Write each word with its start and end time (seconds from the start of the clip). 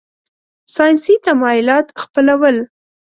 ساینسي 0.75 1.15
تمایلات 1.25 1.87
خپلول. 2.01 2.55